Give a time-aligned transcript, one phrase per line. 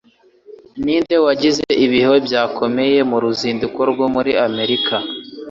[0.83, 4.95] Ninde Wagize Ibihe Byakomeye Muruzinduko rwo muri America